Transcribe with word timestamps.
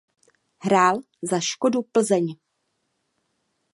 Hrál 0.57 0.99
za 1.21 1.39
Škodu 1.39 1.81
Plzeň. 1.81 2.35